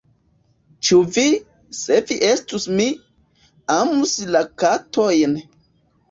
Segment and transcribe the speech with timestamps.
[0.87, 1.25] “Ĉu vi,
[1.79, 2.87] se vi estus mi,
[3.75, 5.37] amus la katojn?”